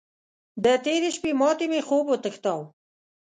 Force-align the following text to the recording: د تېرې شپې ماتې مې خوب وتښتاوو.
د 0.63 0.65
تېرې 0.85 1.09
شپې 1.15 1.31
ماتې 1.39 1.65
مې 1.71 1.81
خوب 1.87 2.05
وتښتاوو. 2.09 2.65